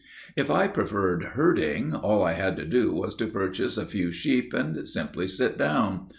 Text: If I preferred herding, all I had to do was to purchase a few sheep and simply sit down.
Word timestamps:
If 0.35 0.49
I 0.49 0.67
preferred 0.67 1.33
herding, 1.35 1.93
all 1.93 2.23
I 2.23 2.33
had 2.33 2.55
to 2.57 2.65
do 2.65 2.91
was 2.91 3.13
to 3.17 3.27
purchase 3.27 3.77
a 3.77 3.85
few 3.85 4.11
sheep 4.11 4.51
and 4.51 4.87
simply 4.87 5.27
sit 5.27 5.59
down. 5.59 6.07